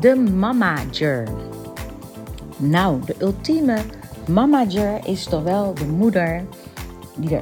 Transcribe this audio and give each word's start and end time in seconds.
de 0.00 0.16
mamager. 0.16 1.28
Nou, 2.56 3.00
de 3.04 3.14
ultieme 3.18 3.78
mamager 4.28 5.00
is 5.06 5.24
toch 5.24 5.42
wel 5.42 5.74
de 5.74 5.86
moeder 5.86 6.44
die 7.16 7.40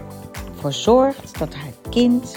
ervoor 0.54 0.72
zorgt 0.72 1.38
dat 1.38 1.54
haar 1.54 1.72
kind 1.90 2.36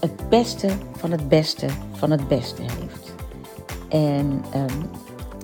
het 0.00 0.28
beste 0.28 0.68
van 0.96 1.10
het 1.10 1.28
beste 1.28 1.66
van 1.92 2.10
het 2.10 2.28
beste 2.28 2.62
heeft. 2.62 3.14
En 3.88 4.44
um, 4.54 4.90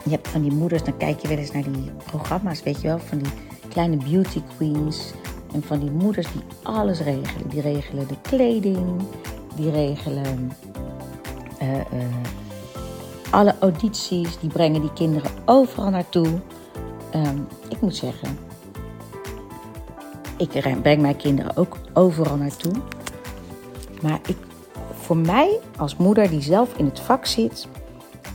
je 0.04 0.10
hebt 0.10 0.28
van 0.28 0.42
die 0.42 0.52
moeders, 0.52 0.84
dan 0.84 0.96
kijk 0.96 1.20
je 1.20 1.28
wel 1.28 1.36
eens 1.36 1.52
naar 1.52 1.62
die 1.62 1.90
programma's, 2.06 2.62
weet 2.62 2.80
je 2.80 2.88
wel, 2.88 2.98
van 2.98 3.18
die 3.18 3.32
kleine 3.68 3.96
beauty 3.96 4.42
queens. 4.56 5.12
En 5.52 5.62
van 5.62 5.78
die 5.78 5.90
moeders 5.90 6.32
die 6.32 6.42
alles 6.62 7.00
regelen. 7.00 7.48
Die 7.48 7.60
regelen 7.60 8.08
de 8.08 8.16
kleding, 8.22 9.02
die 9.56 9.70
regelen 9.70 10.52
uh, 11.62 11.74
uh, 11.74 11.82
alle 13.30 13.54
audities, 13.60 14.38
die 14.38 14.50
brengen 14.50 14.80
die 14.80 14.92
kinderen 14.92 15.30
overal 15.44 15.90
naartoe. 15.90 16.26
Um, 17.14 17.46
ik 17.68 17.80
moet 17.80 17.96
zeggen, 17.96 18.38
ik 20.36 20.82
breng 20.82 21.00
mijn 21.00 21.16
kinderen 21.16 21.56
ook 21.56 21.76
overal 21.92 22.36
naartoe. 22.36 22.72
Maar 24.02 24.20
ik, 24.26 24.36
voor 24.92 25.16
mij 25.16 25.58
als 25.76 25.96
moeder 25.96 26.30
die 26.30 26.42
zelf 26.42 26.76
in 26.76 26.84
het 26.84 27.00
vak 27.00 27.26
zit, 27.26 27.68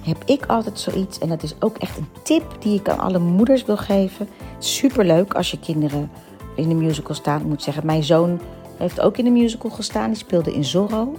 heb 0.01 0.23
ik 0.25 0.45
altijd 0.45 0.79
zoiets. 0.79 1.19
En 1.19 1.29
dat 1.29 1.43
is 1.43 1.55
ook 1.59 1.77
echt 1.77 1.97
een 1.97 2.07
tip 2.23 2.55
die 2.59 2.79
ik 2.79 2.89
aan 2.89 2.99
alle 2.99 3.19
moeders 3.19 3.65
wil 3.65 3.77
geven. 3.77 4.27
Superleuk 4.59 5.33
als 5.33 5.51
je 5.51 5.59
kinderen 5.59 6.11
in 6.55 6.69
de 6.69 6.75
musical 6.75 7.15
staan. 7.15 7.39
Ik 7.39 7.47
moet 7.47 7.63
zeggen, 7.63 7.85
mijn 7.85 8.03
zoon 8.03 8.39
heeft 8.77 8.99
ook 8.99 9.17
in 9.17 9.23
de 9.23 9.31
musical 9.31 9.71
gestaan. 9.71 10.07
Die 10.07 10.17
speelde 10.17 10.53
in 10.53 10.65
Zorro. 10.65 11.15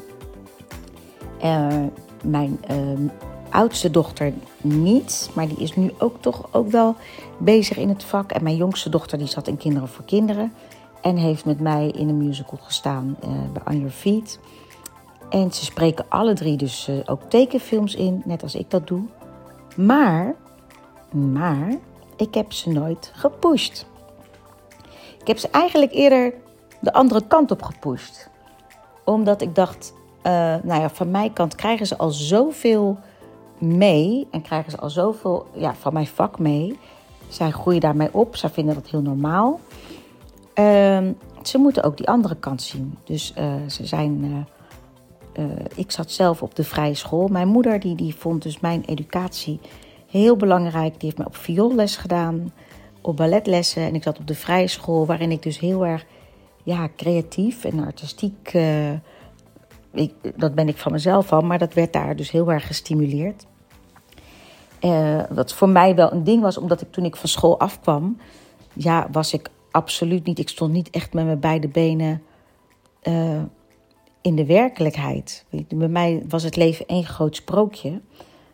Uh, 1.44 1.66
mijn 2.22 2.60
uh, 2.70 3.10
oudste 3.54 3.90
dochter 3.90 4.32
niet, 4.60 5.30
maar 5.34 5.48
die 5.48 5.58
is 5.58 5.76
nu 5.76 5.90
ook 5.98 6.16
toch 6.20 6.48
ook 6.52 6.70
wel 6.70 6.96
bezig 7.38 7.76
in 7.76 7.88
het 7.88 8.04
vak. 8.04 8.32
En 8.32 8.42
mijn 8.42 8.56
jongste 8.56 8.88
dochter 8.88 9.18
die 9.18 9.26
zat 9.26 9.48
in 9.48 9.56
Kinderen 9.56 9.88
voor 9.88 10.04
Kinderen. 10.04 10.52
En 11.02 11.16
heeft 11.16 11.44
met 11.44 11.60
mij 11.60 11.88
in 11.88 12.08
een 12.08 12.16
musical 12.16 12.58
gestaan 12.62 13.16
uh, 13.24 13.30
bij 13.52 13.62
On 13.66 13.76
Your 13.76 13.92
Feet. 13.92 14.38
En 15.30 15.52
ze 15.52 15.64
spreken 15.64 16.04
alle 16.08 16.34
drie 16.34 16.56
dus 16.56 16.88
uh, 16.88 16.96
ook 17.04 17.22
tekenfilms 17.22 17.94
in, 17.94 18.22
net 18.24 18.42
als 18.42 18.54
ik 18.54 18.70
dat 18.70 18.86
doe. 18.86 19.02
Maar, 19.76 20.34
maar, 21.12 21.74
ik 22.16 22.34
heb 22.34 22.52
ze 22.52 22.70
nooit 22.70 23.12
gepusht. 23.14 23.86
Ik 25.20 25.26
heb 25.26 25.38
ze 25.38 25.48
eigenlijk 25.48 25.92
eerder 25.92 26.34
de 26.80 26.92
andere 26.92 27.26
kant 27.26 27.50
op 27.50 27.62
gepusht. 27.62 28.30
Omdat 29.04 29.42
ik 29.42 29.54
dacht, 29.54 29.92
uh, 30.22 30.32
nou 30.62 30.80
ja, 30.80 30.90
van 30.90 31.10
mijn 31.10 31.32
kant 31.32 31.54
krijgen 31.54 31.86
ze 31.86 31.96
al 31.96 32.10
zoveel 32.10 32.98
mee. 33.64 34.26
En 34.30 34.42
krijgen 34.42 34.70
ze 34.70 34.78
al 34.78 34.90
zoveel 34.90 35.46
ja, 35.54 35.74
van 35.74 35.92
mijn 35.92 36.06
vak 36.06 36.38
mee. 36.38 36.78
Zij 37.28 37.50
groeien 37.50 37.80
daarmee 37.80 38.08
op. 38.12 38.36
Zij 38.36 38.50
vinden 38.50 38.74
dat 38.74 38.88
heel 38.88 39.02
normaal. 39.02 39.60
Uh, 40.54 41.08
ze 41.42 41.58
moeten 41.58 41.82
ook 41.82 41.96
die 41.96 42.08
andere 42.08 42.36
kant 42.36 42.62
zien. 42.62 42.98
Dus 43.04 43.34
uh, 43.38 43.54
ze 43.68 43.86
zijn. 43.86 44.24
Uh, 45.38 45.46
ik 45.74 45.90
zat 45.90 46.10
zelf 46.10 46.42
op 46.42 46.54
de 46.54 46.64
vrije 46.64 46.94
school. 46.94 47.28
Mijn 47.28 47.48
moeder 47.48 47.80
die, 47.80 47.94
die 47.94 48.14
vond 48.14 48.42
dus 48.42 48.60
mijn 48.60 48.84
educatie 48.84 49.60
heel 50.10 50.36
belangrijk. 50.36 50.92
Die 50.92 51.08
heeft 51.08 51.18
me 51.18 51.26
op 51.26 51.36
vioolles 51.36 51.96
gedaan, 51.96 52.52
op 53.00 53.16
balletlessen. 53.16 53.82
En 53.82 53.94
ik 53.94 54.02
zat 54.02 54.18
op 54.18 54.26
de 54.26 54.34
vrije 54.34 54.68
school, 54.68 55.06
waarin 55.06 55.30
ik 55.30 55.42
dus 55.42 55.58
heel 55.58 55.86
erg 55.86 56.06
ja, 56.62 56.88
creatief 56.96 57.64
en 57.64 57.84
artistiek. 57.84 58.52
Ik, 59.92 60.12
dat 60.36 60.54
ben 60.54 60.68
ik 60.68 60.76
van 60.76 60.92
mezelf 60.92 61.32
al, 61.32 61.40
maar 61.40 61.58
dat 61.58 61.74
werd 61.74 61.92
daar 61.92 62.16
dus 62.16 62.30
heel 62.30 62.52
erg 62.52 62.66
gestimuleerd. 62.66 63.46
Uh, 64.84 65.22
wat 65.30 65.54
voor 65.54 65.68
mij 65.68 65.94
wel 65.94 66.12
een 66.12 66.24
ding 66.24 66.42
was, 66.42 66.58
omdat 66.58 66.80
ik 66.80 66.92
toen 66.92 67.04
ik 67.04 67.16
van 67.16 67.28
school 67.28 67.58
afkwam, 67.58 68.18
ja, 68.72 69.08
was 69.12 69.32
ik 69.32 69.50
absoluut 69.70 70.24
niet. 70.24 70.38
Ik 70.38 70.48
stond 70.48 70.72
niet 70.72 70.90
echt 70.90 71.12
met 71.12 71.24
mijn 71.24 71.40
beide 71.40 71.68
benen 71.68 72.22
uh, 73.02 73.42
in 74.20 74.36
de 74.36 74.46
werkelijkheid. 74.46 75.44
Bij 75.68 75.88
mij 75.88 76.22
was 76.28 76.42
het 76.42 76.56
leven 76.56 76.86
één 76.86 77.04
groot 77.04 77.36
sprookje. 77.36 78.00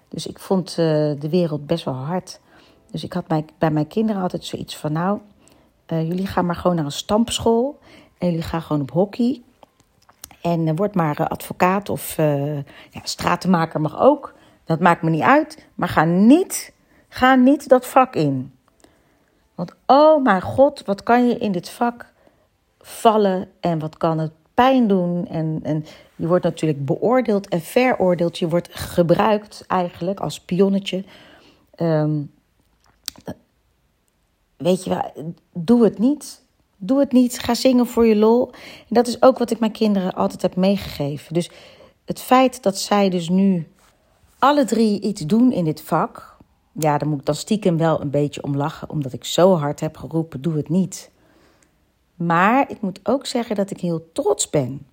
Dus 0.09 0.27
ik 0.27 0.39
vond 0.39 0.71
uh, 0.71 0.77
de 1.21 1.29
wereld 1.31 1.67
best 1.67 1.85
wel 1.85 1.95
hard. 1.95 2.41
Dus 2.91 3.05
ik 3.05 3.13
had 3.13 3.27
bij, 3.59 3.71
mijn 3.71 3.87
kinderen 3.87 4.23
altijd 4.23 4.45
zoiets 4.45 4.77
van: 4.77 4.93
nou, 4.93 5.19
jullie 5.87 6.27
gaan 6.27 6.47
maar 6.47 6.57
gewoon 6.57 6.77
naar 6.77 6.85
een 6.85 6.93
stampschool. 6.93 7.79
En 8.19 8.29
jullie 8.29 8.43
gaan 8.43 8.63
gewoon 8.63 8.83
op 8.83 8.91
hockey. 8.91 9.43
En 10.43 10.77
word 10.77 10.95
maar 10.95 11.29
advocaat 11.29 11.89
of 11.89 12.17
ja, 12.17 13.01
stratenmaker 13.03 13.81
mag 13.81 14.01
ook. 14.01 14.35
Dat 14.65 14.81
maakt 14.81 15.03
me 15.03 15.11
niet 15.11 15.23
uit. 15.23 15.67
Maar 15.75 15.89
ga 15.89 16.05
niet, 16.05 16.73
ga 17.09 17.35
niet 17.35 17.69
dat 17.69 17.87
vak 17.87 18.15
in. 18.15 18.53
Want 19.55 19.75
oh 19.87 20.23
mijn 20.23 20.43
god, 20.43 20.83
wat 20.85 21.03
kan 21.03 21.29
je 21.29 21.39
in 21.39 21.53
dit 21.53 21.71
vak 21.71 22.13
vallen 22.79 23.49
en 23.61 23.79
wat 23.79 23.97
kan 23.97 24.19
het 24.19 24.33
pijn 24.55 24.89
doen. 24.89 25.27
En, 25.27 25.61
en 25.63 25.85
je 26.17 26.27
wordt 26.27 26.45
natuurlijk 26.45 26.85
beoordeeld 26.85 27.49
en 27.49 27.61
veroordeeld. 27.61 28.39
Je 28.39 28.49
wordt 28.49 28.69
gebruikt 28.73 29.65
eigenlijk 29.67 30.21
als 30.21 30.41
pionnetje. 30.41 31.05
Um, 31.77 32.33
weet 34.57 34.85
je 34.85 34.91
wel, 34.91 35.35
doe 35.53 35.85
het 35.85 35.99
niet. 35.99 36.43
Doe 36.77 36.99
het 36.99 37.13
niet. 37.13 37.39
Ga 37.39 37.55
zingen 37.55 37.87
voor 37.87 38.07
je 38.07 38.17
lol. 38.17 38.51
En 38.89 38.95
dat 38.95 39.07
is 39.07 39.23
ook 39.23 39.39
wat 39.39 39.51
ik 39.51 39.59
mijn 39.59 39.73
kinderen 39.73 40.15
altijd 40.15 40.43
heb 40.43 40.57
meegegeven. 40.57 41.35
Dus 41.35 41.51
het 42.05 42.21
feit 42.21 42.63
dat 42.63 42.79
zij 42.79 43.09
dus 43.09 43.29
nu 43.29 43.69
alle 44.41 44.65
drie 44.65 45.01
iets 45.01 45.21
doen 45.21 45.53
in 45.53 45.65
dit 45.65 45.83
vak. 45.83 46.37
Ja, 46.73 46.99
daar 46.99 47.09
moet 47.09 47.21
ik 47.21 47.27
dan 47.27 47.35
stiekem 47.35 47.77
wel 47.77 48.01
een 48.01 48.11
beetje 48.11 48.43
om 48.43 48.57
lachen. 48.57 48.91
Omdat 48.91 49.13
ik 49.13 49.25
zo 49.25 49.55
hard 49.55 49.81
heb 49.81 49.97
geroepen, 49.97 50.41
doe 50.41 50.57
het 50.57 50.69
niet. 50.69 51.11
Maar 52.15 52.71
ik 52.71 52.81
moet 52.81 53.01
ook 53.03 53.27
zeggen 53.27 53.57
dat 53.57 53.71
ik 53.71 53.81
heel 53.81 54.09
trots 54.13 54.51
ben. 54.51 54.87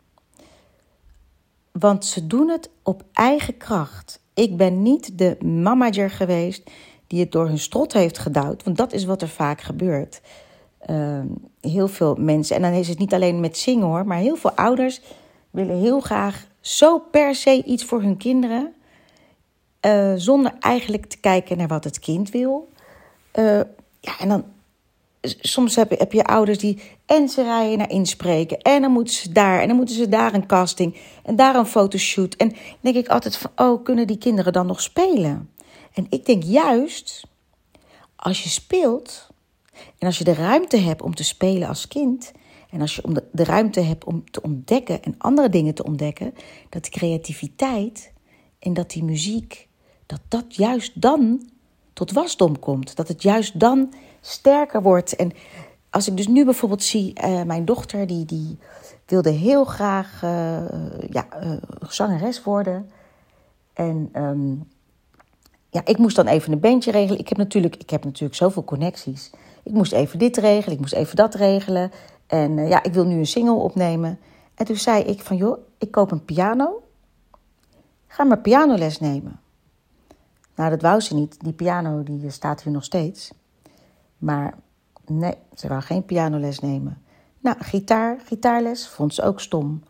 Want 1.71 2.05
ze 2.05 2.27
doen 2.27 2.49
het 2.49 2.69
op 2.83 3.03
eigen 3.13 3.57
kracht. 3.57 4.19
Ik 4.33 4.57
ben 4.57 4.81
niet 4.81 5.17
de 5.17 5.37
mamager 5.43 6.09
geweest 6.09 6.71
die 7.07 7.19
het 7.19 7.31
door 7.31 7.47
hun 7.47 7.59
strot 7.59 7.93
heeft 7.93 8.17
gedouwd. 8.17 8.63
Want 8.63 8.77
dat 8.77 8.93
is 8.93 9.05
wat 9.05 9.21
er 9.21 9.29
vaak 9.29 9.61
gebeurt. 9.61 10.21
Uh, 10.89 11.19
heel 11.61 11.87
veel 11.87 12.15
mensen, 12.15 12.55
en 12.55 12.61
dan 12.61 12.71
is 12.71 12.87
het 12.87 12.97
niet 12.97 13.13
alleen 13.13 13.39
met 13.39 13.57
zingen 13.57 13.85
hoor, 13.85 14.05
maar 14.05 14.17
heel 14.17 14.35
veel 14.35 14.51
ouders 14.51 15.01
willen 15.49 15.77
heel 15.77 15.99
graag 15.99 16.47
zo 16.59 16.99
per 16.99 17.35
se 17.35 17.63
iets 17.63 17.85
voor 17.85 18.01
hun 18.01 18.17
kinderen. 18.17 18.73
Uh, 19.81 20.13
zonder 20.15 20.53
eigenlijk 20.59 21.05
te 21.05 21.19
kijken 21.19 21.57
naar 21.57 21.67
wat 21.67 21.83
het 21.83 21.99
kind 21.99 22.29
wil. 22.29 22.69
Uh, 23.33 23.61
ja, 23.99 24.19
en 24.19 24.29
dan 24.29 24.45
soms 25.21 25.75
heb 25.75 25.89
je, 25.89 25.95
heb 25.97 26.11
je 26.11 26.23
ouders 26.23 26.57
die 26.57 26.81
en 27.05 27.29
ze 27.29 27.43
rijden 27.43 27.77
naar 27.77 27.89
inspreken 27.89 28.57
en 28.57 28.81
dan 28.81 28.91
moeten 28.91 29.13
ze 29.13 29.31
daar 29.31 29.61
en 29.61 29.67
dan 29.67 29.77
moeten 29.77 29.95
ze 29.95 30.09
daar 30.09 30.33
een 30.33 30.45
casting 30.45 30.97
en 31.23 31.35
daar 31.35 31.55
een 31.55 31.65
fotoshoot. 31.65 32.33
En 32.35 32.49
dan 32.49 32.57
denk 32.81 32.95
ik 32.95 33.07
altijd 33.07 33.37
van, 33.37 33.51
oh, 33.55 33.83
kunnen 33.83 34.07
die 34.07 34.17
kinderen 34.17 34.53
dan 34.53 34.65
nog 34.65 34.81
spelen? 34.81 35.49
En 35.93 36.05
ik 36.09 36.25
denk 36.25 36.43
juist, 36.43 37.27
als 38.15 38.43
je 38.43 38.49
speelt 38.49 39.29
en 39.97 40.07
als 40.07 40.17
je 40.17 40.23
de 40.23 40.33
ruimte 40.33 40.77
hebt 40.77 41.01
om 41.01 41.15
te 41.15 41.23
spelen 41.23 41.67
als 41.67 41.87
kind 41.87 42.31
en 42.69 42.81
als 42.81 42.95
je 42.95 43.23
de 43.31 43.43
ruimte 43.43 43.79
hebt 43.79 44.03
om 44.03 44.31
te 44.31 44.41
ontdekken 44.41 45.03
en 45.03 45.15
andere 45.17 45.49
dingen 45.49 45.73
te 45.73 45.83
ontdekken, 45.83 46.33
dat 46.69 46.89
creativiteit 46.89 48.13
en 48.59 48.73
dat 48.73 48.89
die 48.89 49.03
muziek, 49.03 49.66
dat 50.07 50.21
dat 50.27 50.55
juist 50.55 51.01
dan 51.01 51.49
tot 51.93 52.11
wasdom 52.11 52.59
komt. 52.59 52.95
Dat 52.95 53.07
het 53.07 53.21
juist 53.21 53.59
dan 53.59 53.93
sterker 54.21 54.81
wordt. 54.81 55.15
En 55.15 55.31
als 55.89 56.07
ik 56.07 56.17
dus 56.17 56.27
nu 56.27 56.45
bijvoorbeeld 56.45 56.83
zie, 56.83 57.13
uh, 57.23 57.43
mijn 57.43 57.65
dochter, 57.65 58.07
die, 58.07 58.25
die 58.25 58.57
wilde 59.05 59.29
heel 59.29 59.65
graag 59.65 60.21
uh, 60.23 60.29
ja, 61.09 61.27
uh, 61.43 61.51
zangeres 61.81 62.43
worden. 62.43 62.89
En 63.73 64.09
um, 64.13 64.67
ja, 65.69 65.81
ik 65.85 65.97
moest 65.97 66.15
dan 66.15 66.27
even 66.27 66.53
een 66.53 66.59
bandje 66.59 66.91
regelen. 66.91 67.19
Ik 67.19 67.29
heb, 67.29 67.37
natuurlijk, 67.37 67.75
ik 67.75 67.89
heb 67.89 68.03
natuurlijk 68.03 68.35
zoveel 68.35 68.63
connecties. 68.63 69.31
Ik 69.63 69.71
moest 69.71 69.91
even 69.91 70.19
dit 70.19 70.37
regelen, 70.37 70.73
ik 70.73 70.79
moest 70.79 70.93
even 70.93 71.15
dat 71.15 71.35
regelen. 71.35 71.91
En 72.27 72.67
ja, 72.67 72.83
ik 72.83 72.93
wil 72.93 73.05
nu 73.05 73.17
een 73.17 73.25
single 73.25 73.53
opnemen. 73.53 74.19
En 74.55 74.65
toen 74.65 74.75
zei 74.75 75.03
ik 75.03 75.21
van, 75.21 75.37
joh, 75.37 75.57
ik 75.77 75.91
koop 75.91 76.11
een 76.11 76.25
piano. 76.25 76.81
Ga 78.07 78.23
maar 78.23 78.39
pianoles 78.39 78.99
nemen. 78.99 79.39
Nou, 80.57 80.69
dat 80.69 80.81
wou 80.81 80.99
ze 80.99 81.13
niet. 81.13 81.39
Die 81.39 81.53
piano 81.53 82.03
die 82.03 82.29
staat 82.29 82.61
hier 82.63 82.73
nog 82.73 82.83
steeds. 82.83 83.31
Maar 84.17 84.57
nee, 85.05 85.35
ze 85.55 85.67
wou 85.67 85.81
geen 85.81 86.05
pianoles 86.05 86.59
nemen. 86.59 87.01
Nou, 87.39 87.57
gitaar, 87.59 88.19
gitaarles 88.25 88.87
vond 88.87 89.13
ze 89.13 89.23
ook 89.23 89.39
stom. 89.39 89.83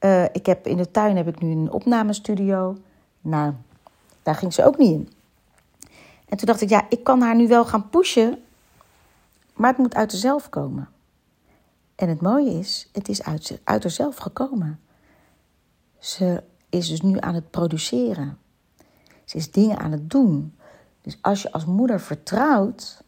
Uh, 0.00 0.24
ik 0.24 0.46
heb, 0.46 0.66
in 0.66 0.76
de 0.76 0.90
tuin 0.90 1.16
heb 1.16 1.28
ik 1.28 1.40
nu 1.40 1.50
een 1.50 1.72
opnamestudio. 1.72 2.76
Nou, 3.20 3.52
daar 4.22 4.34
ging 4.34 4.52
ze 4.52 4.64
ook 4.64 4.78
niet 4.78 4.92
in. 4.92 5.08
En 6.28 6.36
toen 6.36 6.46
dacht 6.46 6.60
ik, 6.60 6.68
ja, 6.68 6.86
ik 6.88 7.04
kan 7.04 7.20
haar 7.20 7.36
nu 7.36 7.48
wel 7.48 7.64
gaan 7.64 7.88
pushen, 7.88 8.42
maar 9.54 9.70
het 9.70 9.78
moet 9.78 9.94
uit 9.94 10.12
zelf 10.12 10.48
komen. 10.48 10.88
En 11.94 12.08
het 12.08 12.20
mooie 12.20 12.58
is, 12.58 12.88
het 12.92 13.08
is 13.08 13.22
uit, 13.22 13.60
uit 13.64 13.82
haarzelf 13.82 14.16
gekomen. 14.16 14.80
Ze 15.98 16.42
is 16.68 16.88
dus 16.88 17.00
nu 17.00 17.16
aan 17.20 17.34
het 17.34 17.50
produceren. 17.50 18.38
Ze 19.28 19.36
is 19.36 19.50
dingen 19.50 19.78
aan 19.78 19.92
het 19.92 20.10
doen. 20.10 20.54
Dus 21.00 21.18
als 21.20 21.42
je 21.42 21.52
als 21.52 21.64
moeder 21.64 22.00
vertrouwt 22.00 23.04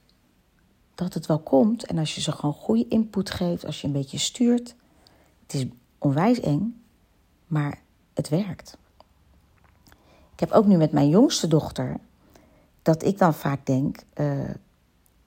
dat 0.95 1.15
het 1.15 1.27
wel 1.27 1.39
komt 1.39 1.85
en 1.85 1.99
als 1.99 2.15
je 2.15 2.21
ze 2.21 2.33
gewoon 2.33 2.55
goede 2.55 2.89
input 2.89 3.31
geeft, 3.31 3.67
als 3.67 3.81
je 3.81 3.87
een 3.87 3.93
beetje 3.93 4.19
stuurt, 4.19 4.75
het 5.43 5.55
is 5.55 5.67
onwijs 5.99 6.41
eng, 6.41 6.83
maar 7.47 7.81
het 8.15 8.29
werkt. 8.29 8.79
Ik 10.33 10.41
heb 10.41 10.51
ook 10.51 10.67
nu 10.67 10.77
met 10.77 10.93
mijn 10.93 11.09
jongste 11.09 11.49
dochter 11.49 11.97
dat 12.83 13.05
ik 13.05 13.19
dan 13.19 13.35
vaak 13.35 13.67
denk: 13.67 13.99
uh, 14.15 14.51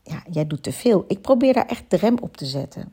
ja, 0.04 0.24
jij 0.32 0.48
doet 0.48 0.64
te 0.64 0.72
veel. 0.72 1.06
Ik 1.08 1.22
probeer 1.22 1.54
daar 1.54 1.68
echt 1.68 1.84
de 1.88 1.98
rem 1.98 2.18
op 2.18 2.38
te 2.38 2.46
zetten. 2.46 2.92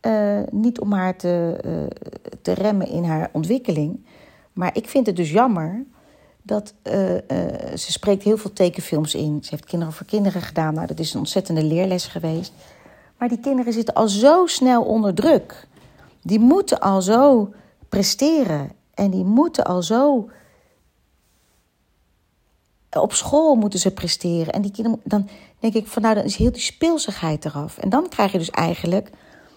Uh, 0.00 0.42
niet 0.50 0.80
om 0.80 0.92
haar 0.92 1.16
te, 1.16 1.60
uh, 1.64 2.32
te 2.42 2.52
remmen 2.52 2.88
in 2.88 3.04
haar 3.04 3.30
ontwikkeling, 3.32 4.06
maar 4.52 4.76
ik 4.76 4.88
vind 4.88 5.06
het 5.06 5.16
dus 5.16 5.30
jammer 5.30 5.86
dat 6.46 6.74
ze 7.74 7.92
spreekt 7.92 8.22
heel 8.22 8.36
veel 8.36 8.52
tekenfilms 8.52 9.14
in. 9.14 9.38
Ze 9.42 9.50
heeft 9.50 9.64
kinderen 9.64 9.94
voor 9.94 10.06
kinderen 10.06 10.42
gedaan. 10.42 10.74
Nou, 10.74 10.86
dat 10.86 10.98
is 10.98 11.12
een 11.12 11.18
ontzettende 11.18 11.62
leerles 11.62 12.06
geweest. 12.06 12.52
Maar 13.18 13.28
die 13.28 13.40
kinderen 13.40 13.72
zitten 13.72 13.94
al 13.94 14.08
zo 14.08 14.46
snel 14.46 14.82
onder 14.82 15.14
druk. 15.14 15.66
Die 16.22 16.38
moeten 16.38 16.80
al 16.80 17.02
zo 17.02 17.52
presteren. 17.88 18.72
En 18.94 19.10
die 19.10 19.24
moeten 19.24 19.64
al 19.64 19.82
zo 19.82 20.30
op 22.90 23.12
school 23.12 23.54
moeten 23.54 23.78
ze 23.78 23.90
presteren. 23.90 24.52
En 24.52 24.62
die 24.62 24.70
kinderen, 24.70 25.00
dan 25.04 25.28
denk 25.58 25.74
ik 25.74 25.86
van 25.86 26.02
nou, 26.02 26.14
dan 26.14 26.24
is 26.24 26.36
heel 26.36 26.52
die 26.52 26.60
speelsigheid 26.60 27.44
eraf. 27.44 27.78
En 27.78 27.88
dan 27.88 28.08
krijg 28.08 28.32
je 28.32 28.38
dus 28.38 28.50
eigenlijk 28.50 29.10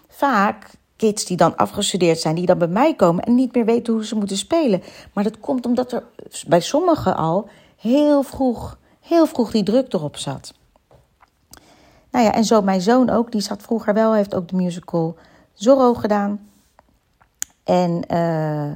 vaak 0.08 0.70
kids 1.00 1.26
die 1.26 1.38
dan 1.38 1.56
afgestudeerd 1.56 2.20
zijn, 2.20 2.36
die 2.36 2.46
dan 2.46 2.58
bij 2.58 2.68
mij 2.68 2.96
komen 2.96 3.24
en 3.24 3.36
niet 3.36 3.54
meer 3.54 3.66
weten 3.66 3.94
hoe 3.94 4.06
ze 4.06 4.16
moeten 4.16 4.38
spelen. 4.38 4.82
Maar 5.14 5.24
dat 5.24 5.40
komt 5.40 5.66
omdat 5.66 5.92
er 5.92 6.04
bij 6.48 6.62
sommigen 6.62 7.16
al 7.16 7.50
heel 7.76 8.24
vroeg, 8.24 8.78
heel 9.00 9.26
vroeg 9.26 9.52
die 9.52 9.64
druk 9.64 9.94
erop 9.94 10.18
zat. 10.18 10.54
Nou 12.12 12.26
ja, 12.26 12.34
en 12.34 12.46
zo 12.46 12.62
mijn 12.62 12.82
zoon 12.82 13.10
ook, 13.10 13.32
die 13.32 13.42
zat 13.42 13.62
vroeger 13.62 13.94
wel, 13.94 14.14
heeft 14.14 14.36
ook 14.36 14.48
de 14.48 14.56
musical 14.56 15.16
Zorro 15.54 15.94
gedaan. 15.94 16.40
En 17.64 18.04
uh, 18.12 18.72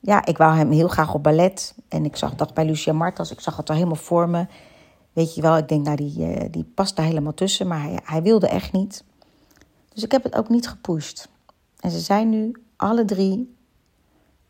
ja, 0.00 0.24
ik 0.24 0.36
wou 0.36 0.56
hem 0.56 0.70
heel 0.70 0.88
graag 0.88 1.14
op 1.14 1.22
ballet. 1.22 1.74
En 1.88 2.04
ik 2.04 2.16
zag 2.16 2.34
dat 2.34 2.54
bij 2.54 2.64
Lucia 2.64 2.92
Martens. 2.92 3.30
Ik 3.30 3.40
zag 3.40 3.56
het 3.56 3.68
al 3.68 3.74
helemaal 3.74 3.96
voor 3.96 4.28
me. 4.28 4.46
Weet 5.12 5.34
je 5.34 5.42
wel, 5.42 5.56
ik 5.56 5.68
denk, 5.68 5.84
nou, 5.84 5.96
die, 5.96 6.18
uh, 6.18 6.44
die 6.50 6.64
past 6.74 6.96
daar 6.96 7.06
helemaal 7.06 7.34
tussen. 7.34 7.66
Maar 7.66 7.82
hij, 7.82 7.98
hij 8.04 8.22
wilde 8.22 8.48
echt 8.48 8.72
niet. 8.72 9.04
Dus 9.94 10.02
ik 10.02 10.12
heb 10.12 10.22
het 10.22 10.34
ook 10.34 10.48
niet 10.48 10.68
gepusht. 10.68 11.28
En 11.80 11.90
ze 11.90 11.98
zijn 11.98 12.28
nu 12.28 12.52
alle 12.76 13.04
drie, 13.04 13.56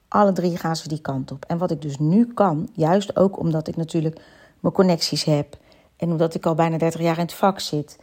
alle 0.08 0.32
drie 0.32 0.56
gaan 0.56 0.76
ze 0.76 0.88
die 0.88 1.00
kant 1.00 1.30
op. 1.30 1.44
En 1.44 1.58
wat 1.58 1.70
ik 1.70 1.82
dus 1.82 1.98
nu 1.98 2.26
kan, 2.26 2.68
juist 2.72 3.16
ook 3.16 3.38
omdat 3.38 3.68
ik 3.68 3.76
natuurlijk 3.76 4.20
mijn 4.60 4.74
connecties 4.74 5.24
heb. 5.24 5.58
En 5.96 6.10
omdat 6.10 6.34
ik 6.34 6.46
al 6.46 6.54
bijna 6.54 6.78
30 6.78 7.00
jaar 7.00 7.16
in 7.16 7.22
het 7.22 7.34
vak 7.34 7.60
zit. 7.60 7.98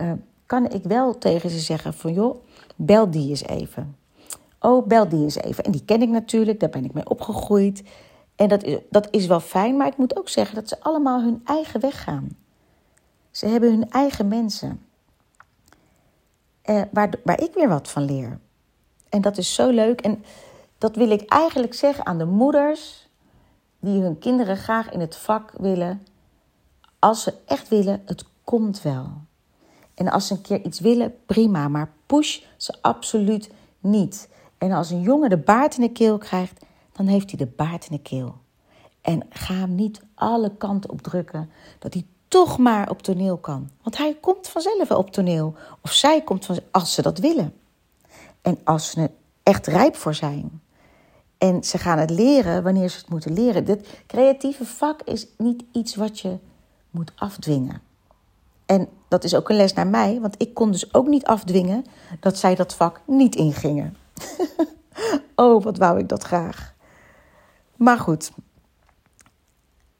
Uh, 0.00 0.12
kan 0.46 0.70
ik 0.70 0.82
wel 0.82 1.18
tegen 1.18 1.50
ze 1.50 1.58
zeggen 1.58 1.94
van, 1.94 2.12
joh, 2.12 2.36
bel 2.76 3.10
die 3.10 3.28
eens 3.28 3.42
even. 3.42 3.96
Oh, 4.60 4.86
bel 4.86 5.08
die 5.08 5.22
eens 5.22 5.36
even. 5.36 5.64
En 5.64 5.72
die 5.72 5.84
ken 5.84 6.02
ik 6.02 6.08
natuurlijk, 6.08 6.60
daar 6.60 6.70
ben 6.70 6.84
ik 6.84 6.92
mee 6.92 7.08
opgegroeid. 7.08 7.82
En 8.36 8.48
dat 8.48 8.62
is, 8.62 8.78
dat 8.90 9.08
is 9.10 9.26
wel 9.26 9.40
fijn, 9.40 9.76
maar 9.76 9.86
ik 9.86 9.96
moet 9.96 10.18
ook 10.18 10.28
zeggen 10.28 10.54
dat 10.54 10.68
ze 10.68 10.80
allemaal 10.80 11.22
hun 11.22 11.40
eigen 11.44 11.80
weg 11.80 12.02
gaan. 12.02 12.28
Ze 13.30 13.46
hebben 13.46 13.70
hun 13.70 13.90
eigen 13.90 14.28
mensen. 14.28 14.85
Eh, 16.66 16.82
waar, 16.90 17.10
waar 17.24 17.40
ik 17.40 17.54
weer 17.54 17.68
wat 17.68 17.88
van 17.88 18.04
leer. 18.04 18.38
En 19.08 19.20
dat 19.20 19.38
is 19.38 19.54
zo 19.54 19.70
leuk. 19.70 20.00
En 20.00 20.24
dat 20.78 20.96
wil 20.96 21.10
ik 21.10 21.28
eigenlijk 21.28 21.74
zeggen 21.74 22.06
aan 22.06 22.18
de 22.18 22.24
moeders 22.24 23.08
die 23.80 24.02
hun 24.02 24.18
kinderen 24.18 24.56
graag 24.56 24.90
in 24.90 25.00
het 25.00 25.16
vak 25.16 25.52
willen. 25.58 26.06
Als 26.98 27.22
ze 27.22 27.34
echt 27.46 27.68
willen, 27.68 28.02
het 28.04 28.24
komt 28.44 28.82
wel. 28.82 29.12
En 29.94 30.08
als 30.08 30.26
ze 30.26 30.34
een 30.34 30.40
keer 30.40 30.64
iets 30.64 30.80
willen, 30.80 31.14
prima. 31.26 31.68
Maar 31.68 31.92
push 32.06 32.40
ze 32.56 32.74
absoluut 32.80 33.50
niet. 33.80 34.28
En 34.58 34.72
als 34.72 34.90
een 34.90 35.02
jongen 35.02 35.30
de 35.30 35.38
baard 35.38 35.76
in 35.76 35.82
de 35.82 35.92
keel 35.92 36.18
krijgt, 36.18 36.64
dan 36.92 37.06
heeft 37.06 37.30
hij 37.30 37.38
de 37.38 37.52
baard 37.56 37.86
in 37.90 37.96
de 37.96 38.02
keel. 38.02 38.34
En 39.00 39.22
ga 39.30 39.54
hem 39.54 39.74
niet 39.74 40.02
alle 40.14 40.56
kanten 40.56 40.90
op 40.90 41.02
drukken 41.02 41.50
dat 41.78 41.94
hij 41.94 42.06
toch 42.28 42.58
maar 42.58 42.90
op 42.90 43.02
toneel 43.02 43.36
kan. 43.36 43.70
Want 43.82 43.96
hij 43.96 44.16
komt 44.20 44.48
vanzelf 44.48 44.90
op 44.90 45.10
toneel. 45.10 45.54
Of 45.82 45.92
zij 45.92 46.22
komt 46.22 46.44
vanzelf, 46.44 46.66
als 46.70 46.94
ze 46.94 47.02
dat 47.02 47.18
willen. 47.18 47.54
En 48.42 48.58
als 48.64 48.90
ze 48.90 49.00
er 49.00 49.10
echt 49.42 49.66
rijp 49.66 49.96
voor 49.96 50.14
zijn. 50.14 50.60
En 51.38 51.64
ze 51.64 51.78
gaan 51.78 51.98
het 51.98 52.10
leren 52.10 52.62
wanneer 52.62 52.88
ze 52.88 52.98
het 52.98 53.08
moeten 53.08 53.32
leren. 53.32 53.64
Dit 53.64 53.88
creatieve 54.06 54.64
vak 54.64 55.02
is 55.02 55.26
niet 55.38 55.64
iets 55.72 55.94
wat 55.94 56.20
je 56.20 56.38
moet 56.90 57.12
afdwingen. 57.14 57.80
En 58.66 58.88
dat 59.08 59.24
is 59.24 59.34
ook 59.34 59.48
een 59.48 59.56
les 59.56 59.72
naar 59.72 59.86
mij, 59.86 60.20
want 60.20 60.34
ik 60.38 60.54
kon 60.54 60.70
dus 60.70 60.94
ook 60.94 61.06
niet 61.06 61.24
afdwingen 61.24 61.84
dat 62.20 62.38
zij 62.38 62.54
dat 62.54 62.74
vak 62.74 63.00
niet 63.06 63.34
ingingen. 63.34 63.96
oh, 65.34 65.62
wat 65.62 65.78
wou 65.78 65.98
ik 65.98 66.08
dat 66.08 66.22
graag. 66.22 66.74
Maar 67.76 67.98
goed. 67.98 68.30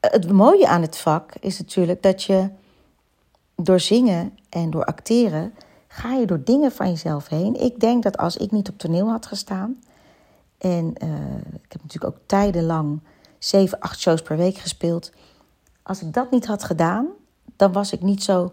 Het 0.01 0.33
mooie 0.33 0.69
aan 0.69 0.83
het 0.83 0.99
vak 0.99 1.35
is 1.41 1.59
natuurlijk 1.59 2.03
dat 2.03 2.23
je 2.23 2.51
door 3.57 3.81
zingen 3.81 4.39
en 4.49 4.71
door 4.71 4.85
acteren 4.85 5.55
ga 5.89 6.13
je 6.13 6.27
door 6.27 6.45
dingen 6.45 6.73
van 6.73 6.89
jezelf 6.89 7.29
heen. 7.29 7.61
Ik 7.61 7.81
denk 7.81 8.03
dat 8.03 8.17
als 8.17 8.37
ik 8.37 8.51
niet 8.51 8.69
op 8.69 8.79
toneel 8.79 9.11
had 9.11 9.27
gestaan 9.27 9.79
en 10.59 10.95
uh, 11.03 11.37
ik 11.53 11.73
heb 11.73 11.83
natuurlijk 11.83 12.15
ook 12.15 12.21
tijdenlang 12.27 13.01
zeven, 13.39 13.81
acht 13.81 14.01
shows 14.01 14.23
per 14.23 14.37
week 14.37 14.57
gespeeld. 14.57 15.13
Als 15.83 16.03
ik 16.03 16.13
dat 16.13 16.31
niet 16.31 16.47
had 16.47 16.65
gedaan, 16.65 17.07
dan 17.57 17.73
was 17.73 17.93
ik 17.93 18.03
niet 18.03 18.23
zo 18.23 18.53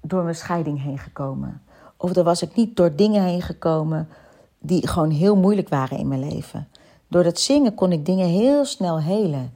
door 0.00 0.22
mijn 0.22 0.34
scheiding 0.34 0.82
heen 0.82 0.98
gekomen. 0.98 1.62
Of 1.96 2.12
dan 2.12 2.24
was 2.24 2.42
ik 2.42 2.54
niet 2.54 2.76
door 2.76 2.96
dingen 2.96 3.22
heen 3.22 3.42
gekomen 3.42 4.08
die 4.58 4.86
gewoon 4.88 5.10
heel 5.10 5.36
moeilijk 5.36 5.68
waren 5.68 5.98
in 5.98 6.08
mijn 6.08 6.28
leven. 6.28 6.68
Door 7.08 7.22
dat 7.22 7.40
zingen 7.40 7.74
kon 7.74 7.92
ik 7.92 8.06
dingen 8.06 8.28
heel 8.28 8.64
snel 8.64 9.00
helen. 9.00 9.54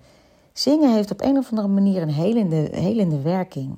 Zingen 0.52 0.95
heeft 0.95 1.11
op 1.11 1.21
een 1.21 1.37
of 1.37 1.50
andere 1.50 1.69
manier 1.69 2.02
een 2.02 2.11
helende, 2.11 2.69
helende 2.73 3.21
werking. 3.21 3.76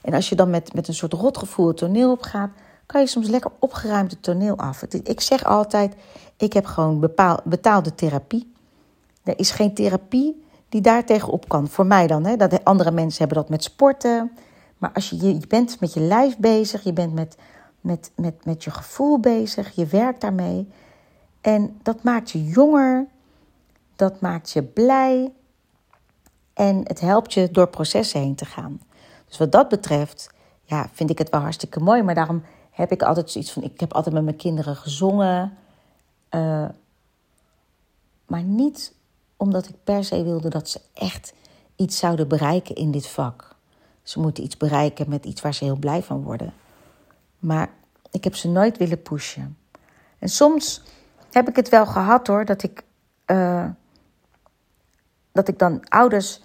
En 0.00 0.14
als 0.14 0.28
je 0.28 0.34
dan 0.34 0.50
met, 0.50 0.74
met 0.74 0.88
een 0.88 0.94
soort 0.94 1.12
rotgevoel 1.12 1.66
het 1.66 1.76
toneel 1.76 2.10
opgaat, 2.10 2.50
kan 2.86 3.00
je 3.00 3.06
soms 3.06 3.28
lekker 3.28 3.50
opgeruimd 3.58 4.10
het 4.10 4.22
toneel 4.22 4.56
af. 4.56 4.82
Ik 4.82 5.20
zeg 5.20 5.44
altijd, 5.44 5.94
ik 6.36 6.52
heb 6.52 6.64
gewoon 6.64 7.10
betaalde 7.44 7.94
therapie. 7.94 8.52
Er 9.22 9.38
is 9.38 9.50
geen 9.50 9.74
therapie 9.74 10.44
die 10.68 10.80
daar 10.80 11.04
tegenop 11.04 11.48
kan. 11.48 11.68
Voor 11.68 11.86
mij 11.86 12.06
dan. 12.06 12.24
Hè? 12.24 12.36
Dat, 12.36 12.64
andere 12.64 12.90
mensen 12.90 13.18
hebben 13.18 13.36
dat 13.36 13.48
met 13.48 13.62
sporten. 13.62 14.30
Maar 14.78 14.90
als 14.92 15.10
je, 15.10 15.34
je 15.34 15.46
bent 15.48 15.80
met 15.80 15.94
je 15.94 16.00
lijf 16.00 16.38
bezig, 16.38 16.82
je 16.82 16.92
bent 16.92 17.14
met 17.14 17.36
met, 17.80 18.10
met, 18.14 18.44
met 18.44 18.64
je 18.64 18.70
gevoel 18.70 19.18
bezig, 19.18 19.70
je 19.74 19.86
werkt 19.86 20.20
daarmee. 20.20 20.68
En 21.40 21.78
dat 21.82 22.02
maakt 22.02 22.30
je 22.30 22.44
jonger, 22.44 23.06
dat 23.96 24.20
maakt 24.20 24.50
je 24.50 24.62
blij 24.62 25.32
en 26.54 26.80
het 26.84 27.00
helpt 27.00 27.32
je 27.32 27.50
door 27.50 27.68
processen 27.68 28.20
heen 28.20 28.34
te 28.34 28.44
gaan. 28.44 28.80
Dus 29.28 29.38
wat 29.38 29.52
dat 29.52 29.68
betreft, 29.68 30.30
ja, 30.62 30.88
vind 30.92 31.10
ik 31.10 31.18
het 31.18 31.30
wel 31.30 31.40
hartstikke 31.40 31.80
mooi. 31.80 32.02
Maar 32.02 32.14
daarom 32.14 32.42
heb 32.70 32.92
ik 32.92 33.02
altijd 33.02 33.30
zoiets 33.30 33.52
van: 33.52 33.62
ik 33.62 33.80
heb 33.80 33.92
altijd 33.92 34.14
met 34.14 34.24
mijn 34.24 34.36
kinderen 34.36 34.76
gezongen. 34.76 35.56
Uh, 36.30 36.68
maar 38.26 38.42
niet 38.42 38.94
omdat 39.36 39.68
ik 39.68 39.74
per 39.84 40.04
se 40.04 40.22
wilde 40.22 40.48
dat 40.48 40.68
ze 40.68 40.80
echt 40.94 41.32
iets 41.76 41.98
zouden 41.98 42.28
bereiken 42.28 42.74
in 42.74 42.90
dit 42.90 43.06
vak. 43.06 43.56
Ze 44.02 44.20
moeten 44.20 44.44
iets 44.44 44.56
bereiken 44.56 45.08
met 45.08 45.24
iets 45.24 45.40
waar 45.40 45.54
ze 45.54 45.64
heel 45.64 45.76
blij 45.76 46.02
van 46.02 46.22
worden. 46.22 46.52
Maar 47.38 47.70
ik 48.10 48.24
heb 48.24 48.34
ze 48.34 48.48
nooit 48.48 48.78
willen 48.78 49.02
pushen. 49.02 49.58
En 50.18 50.28
soms 50.28 50.82
heb 51.30 51.48
ik 51.48 51.56
het 51.56 51.68
wel 51.68 51.86
gehad 51.86 52.26
hoor, 52.26 52.44
dat 52.44 52.62
ik, 52.62 52.82
uh, 53.26 53.68
dat 55.32 55.48
ik 55.48 55.58
dan 55.58 55.88
ouders 55.88 56.40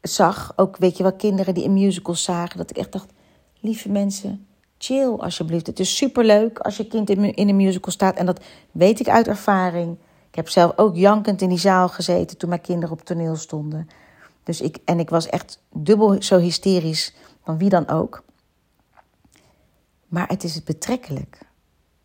zag, 0.00 0.52
ook 0.56 0.76
weet 0.76 0.96
je 0.96 1.02
wel, 1.02 1.12
kinderen 1.12 1.54
die 1.54 1.64
in 1.64 1.72
musicals 1.72 2.22
zagen, 2.22 2.58
dat 2.58 2.70
ik 2.70 2.76
echt 2.76 2.92
dacht, 2.92 3.12
lieve 3.60 3.88
mensen, 3.88 4.46
chill 4.78 5.16
alsjeblieft. 5.16 5.66
Het 5.66 5.80
is 5.80 5.96
superleuk 5.96 6.58
als 6.58 6.76
je 6.76 6.86
kind 6.86 7.10
in, 7.10 7.34
in 7.34 7.48
een 7.48 7.56
musical 7.56 7.92
staat 7.92 8.16
en 8.16 8.26
dat 8.26 8.40
weet 8.72 9.00
ik 9.00 9.08
uit 9.08 9.28
ervaring. 9.28 9.96
Ik 10.28 10.34
heb 10.34 10.48
zelf 10.48 10.72
ook 10.76 10.96
jankend 10.96 11.42
in 11.42 11.48
die 11.48 11.58
zaal 11.58 11.88
gezeten 11.88 12.36
toen 12.36 12.48
mijn 12.48 12.60
kinderen 12.60 12.94
op 12.94 13.04
toneel 13.04 13.36
stonden. 13.36 13.88
Dus 14.42 14.60
ik, 14.60 14.78
en 14.84 14.98
ik 14.98 15.10
was 15.10 15.26
echt 15.26 15.62
dubbel 15.72 16.22
zo 16.22 16.38
hysterisch 16.38 17.14
van 17.44 17.58
wie 17.58 17.68
dan 17.68 17.88
ook. 17.88 18.24
Maar 20.08 20.28
het 20.28 20.44
is 20.44 20.62
betrekkelijk. 20.62 21.38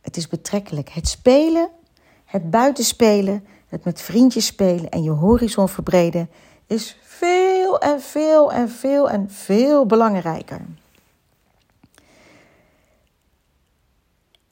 Het 0.02 0.18
is 0.18 0.28
betrekkelijk. 0.28 0.90
Het 0.90 1.08
spelen, 1.08 1.70
het 2.26 2.50
buitenspelen, 2.50 3.46
het 3.70 3.84
met 3.84 4.02
vriendjes 4.02 4.46
spelen 4.46 4.90
en 4.90 5.04
je 5.04 5.10
horizon 5.10 5.70
verbreden 5.70 6.30
is 6.66 6.98
veel 7.02 7.80
en 7.80 8.02
veel 8.02 8.52
en 8.52 8.70
veel 8.70 9.10
en 9.10 9.30
veel 9.32 9.86
belangrijker. 9.86 10.66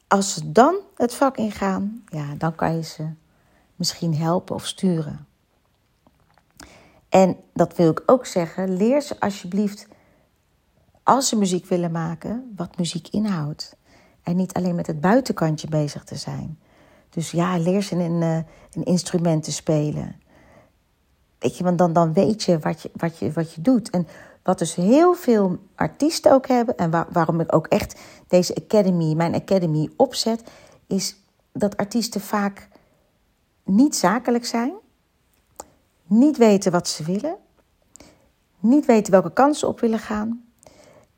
Als 0.07 0.33
ze 0.33 0.51
dan 0.51 0.75
het 0.95 1.13
vak 1.13 1.37
ingaan, 1.37 2.03
ja, 2.05 2.35
dan 2.37 2.55
kan 2.55 2.75
je 2.75 2.83
ze 2.83 3.09
misschien 3.75 4.15
helpen 4.15 4.55
of 4.55 4.65
sturen. 4.65 5.27
En 7.09 7.37
dat 7.53 7.75
wil 7.75 7.89
ik 7.89 8.03
ook 8.05 8.25
zeggen, 8.25 8.77
leer 8.77 9.01
ze 9.01 9.19
alsjeblieft, 9.19 9.87
als 11.03 11.27
ze 11.27 11.35
muziek 11.35 11.65
willen 11.65 11.91
maken, 11.91 12.53
wat 12.55 12.77
muziek 12.77 13.07
inhoudt. 13.07 13.75
En 14.23 14.35
niet 14.35 14.53
alleen 14.53 14.75
met 14.75 14.87
het 14.87 15.01
buitenkantje 15.01 15.67
bezig 15.67 16.03
te 16.03 16.15
zijn. 16.15 16.59
Dus 17.09 17.31
ja, 17.31 17.57
leer 17.57 17.81
ze 17.81 17.95
een, 17.95 18.21
uh, 18.21 18.37
een 18.71 18.83
instrument 18.83 19.43
te 19.43 19.51
spelen. 19.51 20.15
Weet 21.39 21.57
je, 21.57 21.63
want 21.63 21.77
dan, 21.77 21.93
dan 21.93 22.13
weet 22.13 22.43
je 22.43 22.59
wat, 22.59 22.81
je 22.81 22.91
wat 22.93 23.17
je 23.17 23.31
wat 23.31 23.53
je 23.53 23.61
doet. 23.61 23.89
En 23.89 24.07
wat 24.43 24.59
dus 24.59 24.75
heel 24.75 25.13
veel 25.13 25.57
artiesten 25.75 26.31
ook 26.31 26.47
hebben, 26.47 26.77
en 26.77 26.89
waarom 27.11 27.39
ik 27.39 27.55
ook 27.55 27.67
echt 27.67 27.99
deze 28.27 28.55
academy, 28.55 29.13
mijn 29.13 29.35
academy 29.35 29.89
opzet, 29.95 30.43
is 30.87 31.15
dat 31.51 31.77
artiesten 31.77 32.21
vaak 32.21 32.67
niet 33.63 33.95
zakelijk 33.95 34.45
zijn, 34.45 34.73
niet 36.03 36.37
weten 36.37 36.71
wat 36.71 36.87
ze 36.87 37.03
willen, 37.03 37.35
niet 38.59 38.85
weten 38.85 39.11
welke 39.11 39.33
kansen 39.33 39.67
op 39.67 39.79
willen 39.79 39.99
gaan 39.99 40.47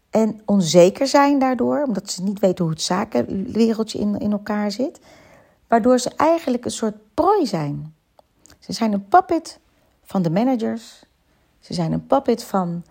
en 0.10 0.42
onzeker 0.46 1.08
zijn 1.08 1.40
daardoor, 1.40 1.84
omdat 1.84 2.12
ze 2.12 2.24
niet 2.24 2.40
weten 2.40 2.64
hoe 2.64 2.74
het 2.74 2.84
zakenwereldje 2.84 4.00
in, 4.00 4.20
in 4.20 4.32
elkaar 4.32 4.72
zit, 4.72 5.00
waardoor 5.70 6.00
ze 6.00 6.10
eigenlijk 6.16 6.66
een 6.66 6.72
soort 6.72 7.14
prooi 7.14 7.46
zijn. 7.46 7.96
Ze 8.60 8.74
zijn 8.74 8.94
een 8.94 9.08
puppet 9.08 9.60
van 10.04 10.22
de 10.22 10.30
managers, 10.30 11.04
ze 11.60 11.74
zijn 11.74 11.92
een 11.92 12.08
puppet 12.08 12.44
van 12.44 12.84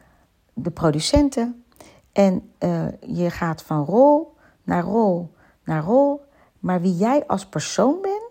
de 0.53 0.71
producenten 0.71 1.65
en 2.13 2.53
uh, 2.59 2.87
je 3.01 3.31
gaat 3.31 3.63
van 3.63 3.85
rol 3.85 4.37
naar 4.63 4.83
rol 4.83 5.37
naar 5.69 5.83
rol, 5.83 6.25
maar 6.59 6.81
wie 6.81 6.97
jij 6.97 7.27
als 7.27 7.47
persoon 7.47 8.01
bent, 8.03 8.23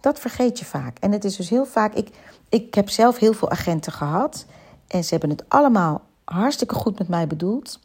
dat 0.00 0.18
vergeet 0.18 0.58
je 0.58 0.64
vaak. 0.64 0.98
En 0.98 1.12
het 1.12 1.24
is 1.24 1.36
dus 1.36 1.50
heel 1.50 1.66
vaak, 1.66 1.94
ik, 1.94 2.08
ik 2.48 2.74
heb 2.74 2.88
zelf 2.88 3.18
heel 3.18 3.32
veel 3.32 3.50
agenten 3.50 3.92
gehad 3.92 4.46
en 4.86 5.04
ze 5.04 5.10
hebben 5.10 5.30
het 5.30 5.44
allemaal 5.48 6.02
hartstikke 6.24 6.74
goed 6.74 6.98
met 6.98 7.08
mij 7.08 7.26
bedoeld. 7.26 7.80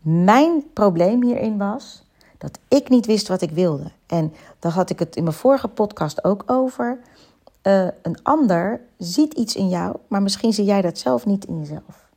Mijn 0.00 0.72
probleem 0.72 1.22
hierin 1.22 1.58
was 1.58 2.03
dat 2.44 2.58
ik 2.68 2.88
niet 2.88 3.06
wist 3.06 3.28
wat 3.28 3.42
ik 3.42 3.50
wilde. 3.50 3.90
En 4.06 4.32
daar 4.58 4.72
had 4.72 4.90
ik 4.90 4.98
het 4.98 5.16
in 5.16 5.22
mijn 5.22 5.34
vorige 5.34 5.68
podcast 5.68 6.24
ook 6.24 6.42
over. 6.46 6.98
Uh, 7.62 7.86
een 8.02 8.22
ander 8.22 8.80
ziet 8.98 9.34
iets 9.34 9.56
in 9.56 9.68
jou, 9.68 9.96
maar 10.08 10.22
misschien 10.22 10.52
zie 10.52 10.64
jij 10.64 10.82
dat 10.82 10.98
zelf 10.98 11.26
niet 11.26 11.44
in 11.44 11.58
jezelf. 11.58 12.08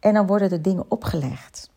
En 0.00 0.14
dan 0.14 0.26
worden 0.26 0.50
er 0.50 0.62
dingen 0.62 0.84
opgelegd. 0.88 1.70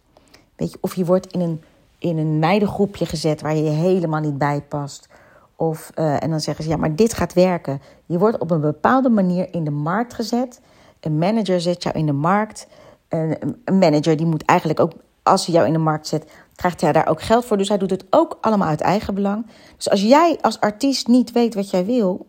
Weet 0.55 0.71
je, 0.71 0.77
of 0.81 0.95
je 0.95 1.05
wordt 1.05 1.31
in 1.31 1.39
een, 1.39 1.61
in 1.97 2.17
een 2.17 2.39
meidengroepje 2.39 3.05
gezet 3.05 3.41
waar 3.41 3.55
je 3.55 3.69
helemaal 3.69 4.21
niet 4.21 4.37
bij 4.37 4.61
past. 4.61 5.07
Of, 5.55 5.91
uh, 5.95 6.23
en 6.23 6.29
dan 6.29 6.39
zeggen 6.39 6.63
ze, 6.63 6.69
ja, 6.69 6.77
maar 6.77 6.95
dit 6.95 7.13
gaat 7.13 7.33
werken. 7.33 7.81
Je 8.05 8.17
wordt 8.17 8.37
op 8.37 8.51
een 8.51 8.61
bepaalde 8.61 9.09
manier 9.09 9.53
in 9.53 9.63
de 9.63 9.71
markt 9.71 10.13
gezet. 10.13 10.61
Een 10.99 11.17
manager 11.17 11.61
zet 11.61 11.83
jou 11.83 11.97
in 11.97 12.05
de 12.05 12.11
markt. 12.11 12.67
Een, 13.07 13.57
een 13.65 13.77
manager 13.77 14.17
die 14.17 14.25
moet 14.25 14.45
eigenlijk 14.45 14.79
ook 14.79 14.91
als 15.25 15.45
hij 15.45 15.55
jou 15.55 15.67
in 15.67 15.73
de 15.73 15.79
markt 15.79 16.07
zet, 16.07 16.31
krijgt 16.55 16.81
hij 16.81 16.91
daar 16.91 17.07
ook 17.07 17.21
geld 17.21 17.45
voor. 17.45 17.57
Dus 17.57 17.67
hij 17.67 17.77
doet 17.77 17.89
het 17.89 18.05
ook 18.09 18.37
allemaal 18.41 18.67
uit 18.67 18.81
eigen 18.81 19.13
belang. 19.13 19.45
Dus 19.75 19.89
als 19.89 20.01
jij 20.01 20.37
als 20.41 20.59
artiest 20.59 21.07
niet 21.07 21.31
weet 21.31 21.55
wat 21.55 21.69
jij 21.69 21.85
wil 21.85 22.27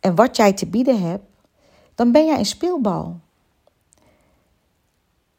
en 0.00 0.14
wat 0.14 0.36
jij 0.36 0.52
te 0.52 0.66
bieden 0.66 1.02
hebt, 1.02 1.24
dan 1.94 2.12
ben 2.12 2.26
jij 2.26 2.38
een 2.38 2.46
speelbal. 2.46 3.20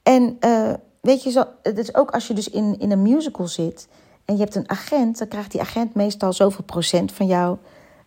En 0.04 0.38
uh, 0.40 0.74
weet 1.02 1.24
je, 1.24 1.32
zo, 1.32 1.44
is 1.64 1.96
ook 1.96 2.12
als 2.12 2.28
je 2.28 2.34
dus 2.34 2.50
in, 2.50 2.80
in 2.80 2.92
een 2.92 3.02
musical 3.02 3.48
zit 3.48 3.88
en 4.26 4.36
je 4.36 4.42
hebt 4.42 4.56
een 4.56 4.70
agent, 4.70 5.18
dan 5.18 5.28
krijgt 5.28 5.52
die 5.52 5.62
agent 5.62 5.94
meestal 5.94 6.34
zoveel 6.34 6.64
procent 6.64 7.12
van 7.12 7.26
jou 7.26 7.58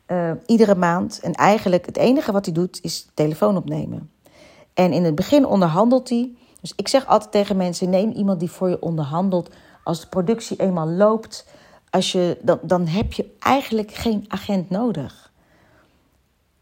uh, 0.06 0.30
iedere 0.47 0.75
maand. 0.75 1.21
En 1.21 1.32
eigenlijk 1.32 1.87
het 1.87 1.97
enige 1.97 2.32
wat 2.32 2.44
hij 2.44 2.54
doet 2.54 2.78
is 2.82 3.06
telefoon 3.14 3.56
opnemen. 3.56 4.11
En 4.75 4.92
in 4.92 5.04
het 5.04 5.14
begin 5.14 5.47
onderhandelt 5.47 6.09
hij. 6.09 6.35
Dus 6.61 6.73
ik 6.76 6.88
zeg 6.88 7.06
altijd 7.06 7.32
tegen 7.32 7.56
mensen: 7.56 7.90
neem 7.90 8.11
iemand 8.11 8.40
die 8.40 8.50
voor 8.50 8.68
je 8.68 8.82
onderhandelt. 8.82 9.50
Als 9.82 10.00
de 10.00 10.06
productie 10.06 10.56
eenmaal 10.56 10.88
loopt, 10.88 11.46
als 11.90 12.12
je, 12.12 12.38
dan, 12.42 12.58
dan 12.62 12.86
heb 12.86 13.12
je 13.12 13.34
eigenlijk 13.38 13.92
geen 13.94 14.24
agent 14.28 14.70
nodig. 14.70 15.32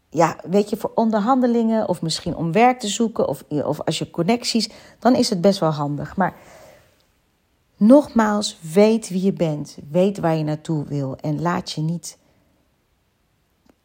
Ja, 0.09 0.35
weet 0.43 0.69
je, 0.69 0.77
voor 0.77 0.91
onderhandelingen 0.95 1.87
of 1.87 2.01
misschien 2.01 2.35
om 2.35 2.51
werk 2.51 2.79
te 2.79 2.87
zoeken 2.87 3.27
of, 3.27 3.43
of 3.49 3.81
als 3.81 3.99
je 3.99 4.09
connecties, 4.09 4.69
dan 4.99 5.15
is 5.15 5.29
het 5.29 5.41
best 5.41 5.59
wel 5.59 5.69
handig. 5.69 6.15
Maar 6.15 6.33
nogmaals, 7.77 8.57
weet 8.73 9.09
wie 9.09 9.21
je 9.21 9.33
bent, 9.33 9.77
weet 9.89 10.17
waar 10.17 10.35
je 10.35 10.43
naartoe 10.43 10.85
wil 10.85 11.15
en 11.15 11.41
laat 11.41 11.71
je 11.71 11.81
niet 11.81 12.17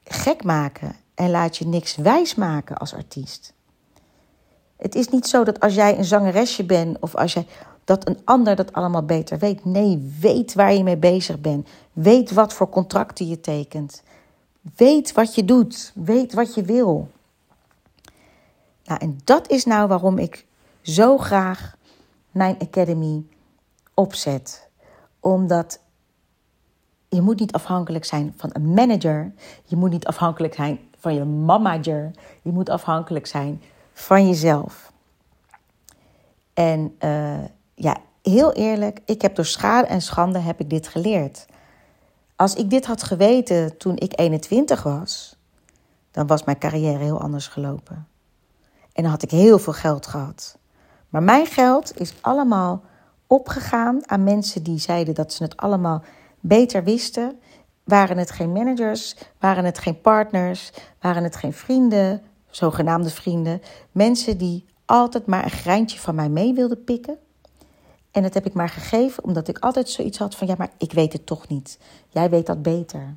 gek 0.05 0.45
maken 0.45 0.97
en 1.15 1.31
laat 1.31 1.57
je 1.57 1.67
niks 1.67 1.97
wijs 1.97 2.35
maken 2.35 2.77
als 2.77 2.95
artiest. 2.95 3.55
Het 4.77 4.95
is 4.95 5.09
niet 5.09 5.27
zo 5.27 5.45
dat 5.45 5.61
als 5.61 5.75
jij 5.75 5.99
een 5.99 6.05
zangeresje 6.05 6.65
bent 6.65 7.01
of 7.01 7.15
als 7.15 7.33
jij 7.33 7.47
dat 7.87 8.09
een 8.09 8.21
ander 8.25 8.57
dat 8.57 8.73
allemaal 8.73 9.05
beter 9.05 9.39
weet. 9.39 9.65
Nee, 9.65 10.15
weet 10.21 10.55
waar 10.55 10.73
je 10.73 10.83
mee 10.83 10.97
bezig 10.97 11.41
bent. 11.41 11.69
Weet 11.93 12.31
wat 12.31 12.53
voor 12.53 12.69
contracten 12.69 13.29
je 13.29 13.41
tekent. 13.41 14.03
Weet 14.77 15.13
wat 15.13 15.35
je 15.35 15.45
doet. 15.45 15.93
Weet 15.95 16.33
wat 16.33 16.55
je 16.55 16.63
wil. 16.63 17.09
Nou, 18.85 19.01
en 19.01 19.19
dat 19.25 19.51
is 19.51 19.65
nou 19.65 19.89
waarom 19.89 20.19
ik 20.19 20.47
zo 20.83 21.19
graag 21.19 21.77
mijn 22.31 22.57
academy 22.59 23.25
opzet. 23.95 24.69
Omdat 25.21 25.81
je 27.09 27.21
moet 27.21 27.41
niet 27.41 27.53
afhankelijk 27.53 28.05
zijn 28.05 28.35
van 28.37 28.51
een 28.53 28.75
manager. 28.75 29.33
Je 29.65 29.77
moet 29.77 29.91
niet 29.91 30.07
afhankelijk 30.07 30.55
zijn 30.55 30.79
van 30.99 31.15
je 31.15 31.25
manager. 31.25 32.11
Je 32.43 32.53
moet 32.53 32.69
afhankelijk 32.69 33.27
zijn 33.27 33.63
van 33.93 34.27
jezelf. 34.27 34.93
En 36.55 36.97
ja, 36.99 37.56
heel 38.29 38.53
eerlijk, 38.53 39.01
ik 39.05 39.23
heb 39.23 39.35
door 39.35 39.45
schade 39.45 39.87
en 39.87 40.03
schande 40.03 40.39
heb 40.39 40.61
ik 40.61 40.71
dit 40.71 40.89
geleerd. 40.89 41.47
Als 42.37 42.55
ik 42.55 42.71
dit 42.71 42.87
had 42.87 43.03
geweten 43.03 43.77
toen 43.77 43.97
ik 43.97 44.21
21 44.21 44.83
was, 44.83 45.37
dan 46.11 46.27
was 46.27 46.45
mijn 46.45 46.59
carrière 46.59 46.99
heel 46.99 47.21
anders 47.21 47.47
gelopen. 47.47 48.09
En 48.93 49.03
dan 49.03 49.11
had 49.11 49.23
ik 49.23 49.31
heel 49.31 49.59
veel 49.59 49.73
geld 49.73 50.07
gehad. 50.07 50.59
Maar 51.09 51.23
mijn 51.23 51.47
geld 51.47 52.01
is 52.01 52.15
allemaal 52.21 52.83
opgegaan 53.27 54.09
aan 54.09 54.25
mensen 54.25 54.63
die 54.63 54.79
zeiden 54.79 55.15
dat 55.15 55.33
ze 55.33 55.43
het 55.43 55.57
allemaal 55.57 56.03
beter 56.41 56.85
wisten. 56.85 57.41
Waren 57.85 58.19
het 58.19 58.31
geen 58.31 58.53
managers, 58.53 59.17
waren 59.39 59.65
het 59.65 59.79
geen 59.79 60.01
partners, 60.01 60.73
waren 61.01 61.23
het 61.23 61.37
geen 61.37 61.53
vrienden, 61.53 62.23
zogenaamde 62.51 63.11
vrienden, 63.11 63.61
mensen 63.93 64.39
die 64.39 64.65
altijd 64.85 65.27
maar 65.27 65.45
een 65.45 65.51
greintje 65.51 65.99
van 65.99 66.15
mij 66.15 66.29
mee 66.29 66.55
wilden 66.55 66.85
pikken. 66.85 67.19
En 68.17 68.23
dat 68.23 68.35
heb 68.35 68.47
ik 68.47 68.55
maar 68.55 68.69
gegeven 68.69 69.25
omdat 69.25 69.49
ik 69.49 69.59
altijd 69.59 69.89
zoiets 69.89 70.19
had 70.19 70.35
van 70.35 70.47
ja, 70.47 70.55
maar 70.59 70.71
ik 70.79 70.93
weet 70.93 71.13
het 71.13 71.27
toch 71.27 71.49
niet. 71.49 71.79
Jij 72.09 72.31
weet 72.31 72.47
dat 72.47 72.63
beter. 72.63 73.17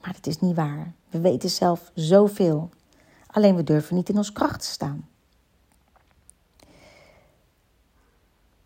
Maar 0.00 0.12
dat 0.12 0.26
is 0.26 0.40
niet 0.40 0.56
waar. 0.56 0.92
We 1.10 1.20
weten 1.20 1.50
zelf 1.50 1.90
zoveel. 1.94 2.70
Alleen 3.26 3.56
we 3.56 3.64
durven 3.64 3.96
niet 3.96 4.08
in 4.08 4.16
ons 4.16 4.32
kracht 4.32 4.60
te 4.60 4.66
staan. 4.66 5.08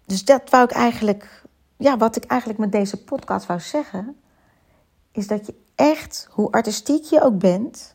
Dus 0.04 0.25
dat 0.25 0.50
wou 0.50 0.64
ik 0.64 0.71
eigenlijk, 0.71 1.42
ja, 1.76 1.97
wat 1.97 2.16
ik 2.16 2.25
eigenlijk 2.25 2.61
met 2.61 2.73
deze 2.73 3.04
podcast 3.04 3.47
wou 3.47 3.61
zeggen, 3.61 4.16
is 5.12 5.26
dat 5.26 5.47
je 5.47 5.54
echt, 5.75 6.28
hoe 6.30 6.50
artistiek 6.50 7.04
je 7.04 7.23
ook 7.23 7.38
bent, 7.38 7.95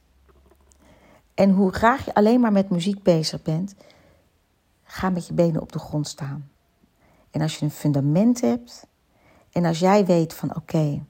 en 1.34 1.50
hoe 1.50 1.72
graag 1.72 2.06
je 2.06 2.14
alleen 2.14 2.40
maar 2.40 2.52
met 2.52 2.70
muziek 2.70 3.04
bezig 3.04 3.42
bent, 3.42 3.76
ga 4.84 5.10
met 5.10 5.28
je 5.28 5.34
benen 5.34 5.62
op 5.62 5.72
de 5.72 5.80
grond 5.80 6.08
staan. 6.08 6.50
En 7.32 7.42
als 7.42 7.58
je 7.58 7.66
een 7.66 7.72
fundament 7.72 8.42
hebt 8.42 8.88
en 9.52 9.66
als 9.66 9.80
jij 9.80 10.06
weet 10.06 10.34
van 10.34 10.56
oké, 10.56 11.04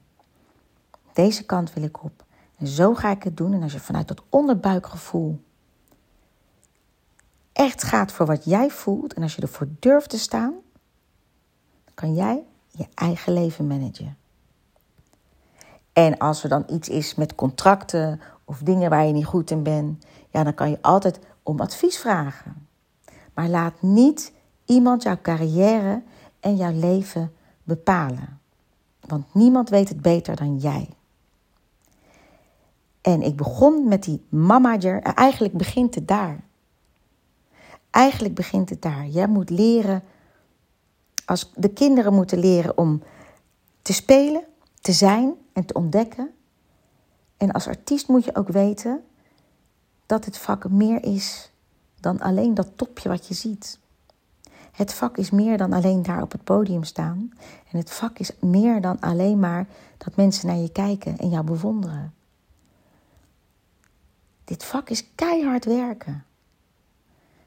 deze 1.12 1.44
kant 1.44 1.72
wil 1.72 1.82
ik 1.82 2.04
op 2.04 2.24
en 2.62 2.66
zo 2.66 2.94
ga 2.94 3.10
ik 3.10 3.22
het 3.22 3.36
doen. 3.36 3.52
En 3.52 3.62
als 3.62 3.72
je 3.72 3.80
vanuit 3.80 4.08
dat 4.08 4.22
onderbuikgevoel 4.28 5.40
echt 7.52 7.82
gaat 7.82 8.12
voor 8.12 8.26
wat 8.26 8.44
jij 8.44 8.70
voelt 8.70 9.14
en 9.14 9.22
als 9.22 9.34
je 9.34 9.42
ervoor 9.42 9.68
durft 9.78 10.10
te 10.10 10.18
staan, 10.18 10.54
kan 11.94 12.14
jij 12.14 12.44
je 12.70 12.86
eigen 12.94 13.32
leven 13.32 13.66
managen. 13.66 14.16
En 15.92 16.18
als 16.18 16.42
er 16.42 16.48
dan 16.48 16.64
iets 16.68 16.88
is 16.88 17.14
met 17.14 17.34
contracten 17.34 18.20
of 18.44 18.58
dingen 18.58 18.90
waar 18.90 19.06
je 19.06 19.12
niet 19.12 19.24
goed 19.24 19.50
in 19.50 19.62
bent, 19.62 20.04
ja, 20.30 20.42
dan 20.42 20.54
kan 20.54 20.70
je 20.70 20.78
altijd 20.82 21.18
om 21.42 21.60
advies 21.60 21.98
vragen. 21.98 22.68
Maar 23.34 23.48
laat 23.48 23.82
niet 23.82 24.32
iemand 24.64 25.02
jouw 25.02 25.18
carrière 25.22 26.02
en 26.42 26.56
jouw 26.56 26.72
leven 26.72 27.32
bepalen. 27.62 28.40
Want 29.00 29.34
niemand 29.34 29.68
weet 29.68 29.88
het 29.88 30.02
beter 30.02 30.36
dan 30.36 30.58
jij. 30.58 30.88
En 33.00 33.22
ik 33.22 33.36
begon 33.36 33.88
met 33.88 34.02
die 34.02 34.24
mamager. 34.28 35.02
Eigenlijk 35.02 35.54
begint 35.56 35.94
het 35.94 36.08
daar. 36.08 36.40
Eigenlijk 37.90 38.34
begint 38.34 38.70
het 38.70 38.82
daar. 38.82 39.06
Jij 39.06 39.26
moet 39.26 39.50
leren, 39.50 40.02
als 41.24 41.52
de 41.54 41.68
kinderen 41.68 42.14
moeten 42.14 42.38
leren 42.38 42.78
om 42.78 43.02
te 43.82 43.92
spelen, 43.92 44.44
te 44.80 44.92
zijn 44.92 45.34
en 45.52 45.64
te 45.64 45.74
ontdekken. 45.74 46.30
En 47.36 47.52
als 47.52 47.66
artiest 47.66 48.08
moet 48.08 48.24
je 48.24 48.34
ook 48.36 48.48
weten 48.48 49.04
dat 50.06 50.24
het 50.24 50.38
vak 50.38 50.68
meer 50.68 51.04
is 51.04 51.50
dan 52.00 52.20
alleen 52.20 52.54
dat 52.54 52.68
topje 52.76 53.08
wat 53.08 53.26
je 53.28 53.34
ziet. 53.34 53.78
Het 54.72 54.94
vak 54.94 55.16
is 55.16 55.30
meer 55.30 55.58
dan 55.58 55.72
alleen 55.72 56.02
daar 56.02 56.22
op 56.22 56.32
het 56.32 56.44
podium 56.44 56.84
staan. 56.84 57.32
En 57.70 57.78
het 57.78 57.90
vak 57.90 58.18
is 58.18 58.30
meer 58.40 58.80
dan 58.80 59.00
alleen 59.00 59.38
maar 59.38 59.66
dat 59.96 60.16
mensen 60.16 60.46
naar 60.46 60.56
je 60.56 60.72
kijken 60.72 61.18
en 61.18 61.28
jou 61.28 61.44
bewonderen. 61.44 62.14
Dit 64.44 64.64
vak 64.64 64.90
is 64.90 65.14
keihard 65.14 65.64
werken. 65.64 66.24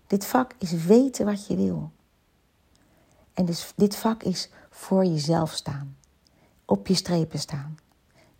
Dit 0.07 0.25
vak 0.25 0.53
is 0.57 0.71
weten 0.71 1.25
wat 1.25 1.47
je 1.47 1.55
wil. 1.55 1.91
En 3.33 3.45
dus 3.45 3.73
dit 3.75 3.95
vak 3.95 4.23
is 4.23 4.49
voor 4.69 5.05
jezelf 5.05 5.51
staan. 5.51 5.97
Op 6.65 6.87
je 6.87 6.95
strepen 6.95 7.39
staan. 7.39 7.77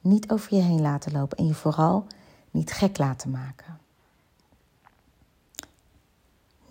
Niet 0.01 0.31
over 0.31 0.55
je 0.55 0.61
heen 0.61 0.81
laten 0.81 1.11
lopen 1.11 1.37
en 1.37 1.47
je 1.47 1.53
vooral 1.53 2.07
niet 2.51 2.71
gek 2.71 2.97
laten 2.97 3.31
maken. 3.31 3.79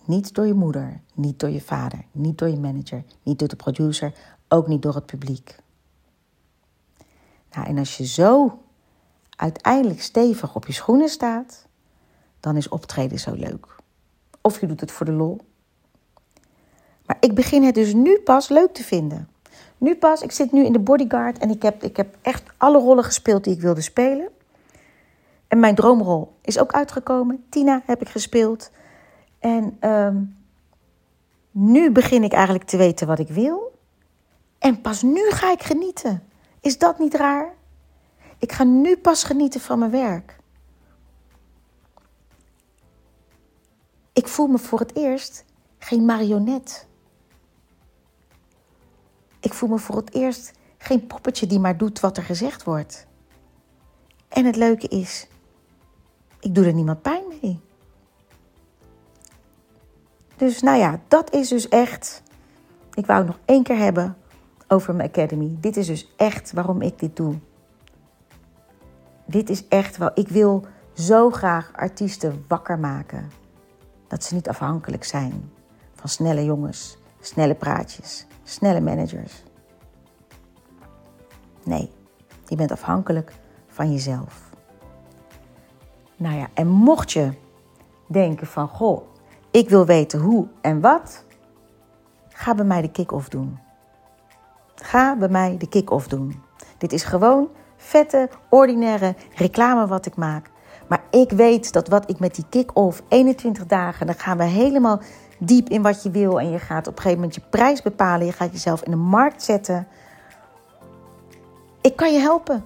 Niet 0.04 0.34
door 0.34 0.46
je 0.46 0.54
moeder, 0.54 1.00
niet 1.14 1.40
door 1.40 1.50
je 1.50 1.61
vader, 1.61 2.04
niet 2.12 2.38
door 2.38 2.49
je 2.49 2.58
manager, 2.58 3.04
niet 3.23 3.38
door 3.38 3.49
de 3.49 3.56
producer, 3.56 4.12
ook 4.49 4.66
niet 4.66 4.82
door 4.82 4.94
het 4.94 5.06
publiek. 5.06 5.56
Nou, 7.52 7.66
en 7.66 7.78
als 7.78 7.96
je 7.96 8.06
zo 8.06 8.58
uiteindelijk 9.37 10.02
stevig 10.02 10.54
op 10.54 10.66
je 10.66 10.73
schoenen 10.73 11.08
staat, 11.08 11.66
dan 12.40 12.56
is 12.56 12.68
optreden 12.68 13.18
zo 13.18 13.34
leuk. 13.34 13.76
Of 14.40 14.61
je 14.61 14.66
doet 14.66 14.80
het 14.80 14.90
voor 14.90 15.06
de 15.06 15.12
lol. 15.12 15.40
Maar 17.06 17.16
ik 17.20 17.34
begin 17.34 17.62
het 17.62 17.75
dus 17.75 17.94
nu 17.94 18.18
pas 18.18 18.49
leuk 18.49 18.73
te 18.73 18.82
vinden. 18.82 19.28
Nu 19.78 19.96
pas, 19.96 20.23
ik 20.23 20.32
zit 20.32 20.52
nu 20.52 20.64
in 20.64 20.73
de 20.73 20.78
bodyguard 20.78 21.38
en 21.38 21.50
ik 21.50 21.62
heb, 21.62 21.82
ik 21.82 21.96
heb 21.96 22.16
echt 22.23 22.42
alle 22.56 22.78
rollen 22.78 23.04
gespeeld 23.04 23.44
die 23.44 23.54
ik 23.54 23.61
wilde 23.61 23.80
spelen. 23.80 24.28
En 25.49 25.61
mijn 25.61 25.75
droomrol 25.75 26.32
is 26.40 26.58
ook 26.58 26.73
uitgekomen. 26.73 27.44
Tina 27.49 27.82
heb 27.87 28.00
ik 28.00 28.08
gespeeld. 28.08 28.70
En 29.44 29.76
ehm, 29.80 30.24
nu 31.50 31.90
begin 31.90 32.22
ik 32.22 32.32
eigenlijk 32.32 32.64
te 32.64 32.76
weten 32.76 33.06
wat 33.06 33.18
ik 33.18 33.28
wil. 33.28 33.78
En 34.58 34.80
pas 34.80 35.02
nu 35.02 35.30
ga 35.30 35.52
ik 35.52 35.62
genieten. 35.62 36.22
Is 36.60 36.78
dat 36.78 36.98
niet 36.98 37.14
raar? 37.14 37.54
Ik 38.38 38.52
ga 38.52 38.64
nu 38.64 38.96
pas 38.96 39.24
genieten 39.24 39.60
van 39.60 39.78
mijn 39.78 39.90
werk. 39.90 40.36
Ik 44.12 44.28
voel 44.28 44.46
me 44.46 44.58
voor 44.58 44.78
het 44.78 44.96
eerst 44.96 45.44
geen 45.78 46.04
marionet. 46.04 46.86
Ik 49.40 49.52
voel 49.52 49.68
me 49.68 49.78
voor 49.78 49.96
het 49.96 50.14
eerst 50.14 50.52
geen 50.78 51.06
poppetje 51.06 51.46
die 51.46 51.58
maar 51.58 51.76
doet 51.76 52.00
wat 52.00 52.16
er 52.16 52.22
gezegd 52.22 52.64
wordt. 52.64 53.06
En 54.28 54.44
het 54.44 54.56
leuke 54.56 54.88
is, 54.88 55.26
ik 56.40 56.54
doe 56.54 56.66
er 56.66 56.74
niemand 56.74 57.02
pijn 57.02 57.24
mee. 57.42 57.60
Dus 60.44 60.62
nou 60.62 60.78
ja, 60.78 61.00
dat 61.08 61.32
is 61.32 61.48
dus 61.48 61.68
echt. 61.68 62.22
Ik 62.94 63.06
wou 63.06 63.18
het 63.18 63.26
nog 63.26 63.38
één 63.44 63.62
keer 63.62 63.76
hebben 63.76 64.16
over 64.68 64.94
mijn 64.94 65.08
academy. 65.08 65.56
Dit 65.60 65.76
is 65.76 65.86
dus 65.86 66.14
echt 66.16 66.52
waarom 66.52 66.82
ik 66.82 66.98
dit 66.98 67.16
doe. 67.16 67.34
Dit 69.26 69.50
is 69.50 69.68
echt 69.68 69.96
wel. 69.96 70.10
Ik 70.14 70.28
wil 70.28 70.66
zo 70.92 71.30
graag 71.30 71.72
artiesten 71.72 72.44
wakker 72.48 72.78
maken. 72.78 73.30
Dat 74.08 74.25
ze 74.25 74.34
niet 74.34 74.49
afhankelijk 74.49 75.04
zijn 75.04 75.52
van 75.95 76.08
snelle 76.08 76.45
jongens, 76.45 76.99
snelle 77.21 77.54
praatjes, 77.54 78.26
snelle 78.42 78.80
managers. 78.80 79.42
Nee, 81.62 81.90
je 82.47 82.56
bent 82.56 82.73
afhankelijk 82.73 83.32
van 83.66 83.92
jezelf. 83.92 84.50
Nou 86.16 86.36
ja, 86.36 86.49
en 86.54 86.69
mocht 86.69 87.12
je 87.12 87.32
denken 88.06 88.47
van, 88.47 88.69
goh, 88.69 89.12
ik 89.54 89.69
wil 89.69 89.86
weten 89.86 90.21
hoe 90.21 90.47
en 90.60 90.80
wat, 90.80 91.25
ga 92.28 92.54
bij 92.54 92.64
mij 92.64 92.82
de 92.82 92.90
kick-off 92.90 93.28
doen. 93.28 93.58
Ga 94.75 95.17
bij 95.17 95.28
mij 95.28 95.56
de 95.58 95.69
kick-off 95.69 96.08
doen. 96.08 96.43
Dit 96.78 96.93
is 96.93 97.04
gewoon 97.04 97.49
vette, 97.76 98.28
ordinaire 98.49 99.14
reclame 99.34 99.86
wat 99.86 100.06
ik 100.06 100.17
maak. 100.17 100.50
Maar 100.86 101.02
ik 101.10 101.30
weet 101.30 101.73
dat 101.73 101.88
wat 101.88 102.10
ik 102.10 102.19
met 102.19 102.34
die 102.34 102.45
kick-off 102.49 103.02
21 103.08 103.67
dagen, 103.67 104.06
dan 104.06 104.14
gaan 104.14 104.36
we 104.36 104.45
helemaal 104.45 105.00
diep 105.38 105.69
in 105.69 105.82
wat 105.82 106.02
je 106.02 106.10
wil. 106.10 106.40
En 106.40 106.50
je 106.50 106.58
gaat 106.58 106.86
op 106.86 106.97
een 106.97 107.02
gegeven 107.02 107.19
moment 107.19 107.34
je 107.34 107.43
prijs 107.50 107.82
bepalen. 107.82 108.26
Je 108.26 108.32
gaat 108.32 108.52
jezelf 108.52 108.82
in 108.82 108.90
de 108.90 108.97
markt 108.97 109.43
zetten. 109.43 109.86
Ik 111.80 111.97
kan 111.97 112.12
je 112.12 112.19
helpen. 112.19 112.64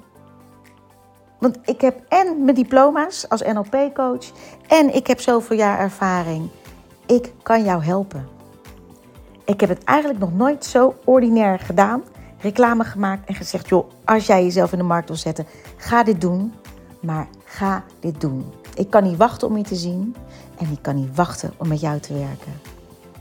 Want 1.39 1.59
ik 1.65 1.81
heb 1.81 2.01
en 2.09 2.45
mijn 2.45 2.57
diploma's 2.57 3.29
als 3.29 3.43
NLP-coach 3.43 4.33
en 4.69 4.95
ik 4.95 5.07
heb 5.07 5.21
zoveel 5.21 5.57
jaar 5.57 5.79
ervaring. 5.79 6.51
Ik 7.09 7.33
kan 7.43 7.65
jou 7.65 7.85
helpen. 7.85 8.29
Ik 9.45 9.61
heb 9.61 9.69
het 9.69 9.85
eigenlijk 9.85 10.19
nog 10.19 10.35
nooit 10.35 10.65
zo 10.65 10.95
ordinair 11.05 11.59
gedaan. 11.59 12.03
Reclame 12.41 12.85
gemaakt 12.85 13.29
en 13.29 13.35
gezegd: 13.35 13.69
joh, 13.69 13.91
als 14.05 14.27
jij 14.27 14.43
jezelf 14.43 14.73
in 14.73 14.79
de 14.79 14.85
markt 14.85 15.09
wil 15.09 15.17
zetten, 15.17 15.47
ga 15.77 16.03
dit 16.03 16.21
doen. 16.21 16.53
Maar 17.01 17.29
ga 17.45 17.85
dit 18.01 18.21
doen. 18.21 18.45
Ik 18.75 18.91
kan 18.91 19.03
niet 19.03 19.17
wachten 19.17 19.49
om 19.49 19.57
je 19.57 19.63
te 19.63 19.75
zien 19.75 20.15
en 20.59 20.71
ik 20.71 20.83
kan 20.83 20.95
niet 20.95 21.17
wachten 21.17 21.53
om 21.57 21.69
met 21.69 21.81
jou 21.81 22.01
te 22.01 22.13
werken. 22.13 22.53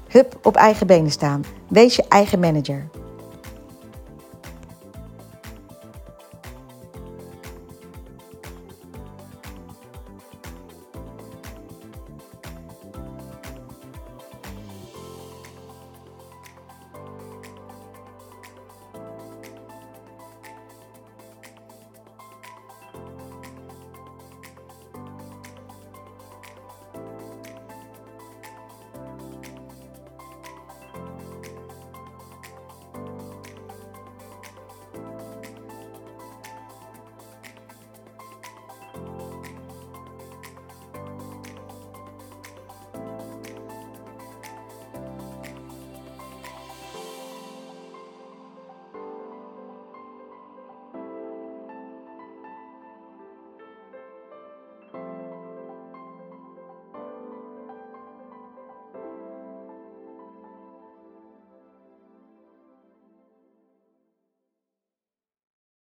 Hup, 0.07 0.39
op 0.43 0.55
eigen 0.55 0.87
benen 0.87 1.11
staan. 1.11 1.43
Wees 1.67 1.95
je 1.95 2.05
eigen 2.07 2.39
manager. 2.39 2.87